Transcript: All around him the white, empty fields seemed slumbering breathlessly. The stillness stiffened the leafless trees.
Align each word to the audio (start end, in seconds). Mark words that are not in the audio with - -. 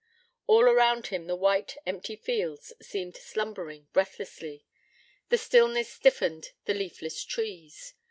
All 0.47 0.63
around 0.63 1.05
him 1.13 1.27
the 1.27 1.35
white, 1.35 1.77
empty 1.85 2.15
fields 2.15 2.73
seemed 2.81 3.15
slumbering 3.15 3.87
breathlessly. 3.93 4.65
The 5.29 5.37
stillness 5.37 5.93
stiffened 5.93 6.53
the 6.65 6.73
leafless 6.73 7.23
trees. 7.23 7.93